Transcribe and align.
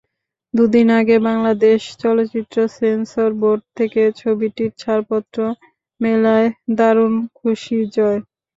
দুদিন 0.53 0.87
আগে 0.99 1.15
বাংলাদেশ 1.27 1.79
চলচ্চিত্র 1.99 2.57
সেন্সর 2.77 3.29
বোর্ড 3.41 3.61
থেকে 3.77 4.01
ছবিটির 4.19 4.71
ছাড়পত্র 4.81 5.37
মেলায় 6.01 6.47
দারুণ 6.77 7.13
খুশি 7.37 7.77
জয়। 7.95 8.19